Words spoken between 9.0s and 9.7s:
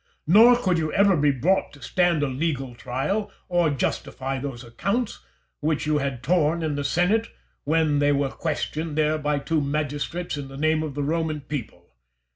by two